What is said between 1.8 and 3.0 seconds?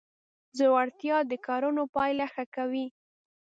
پایله ښه کوي.